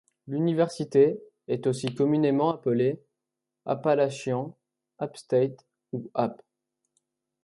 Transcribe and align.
L'université 0.25 1.21
est 1.47 1.67
aussi 1.67 1.93
communément 1.93 2.49
appelée 2.51 2.99
Appalachian, 3.67 4.57
App 4.97 5.15
State 5.15 5.67
ou 5.93 6.09
App. 6.15 6.41